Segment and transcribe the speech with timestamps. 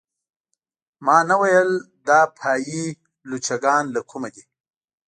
[1.05, 1.71] ما نه ویل
[2.07, 2.83] دا پايي
[3.29, 4.43] لچکان له کومه دي.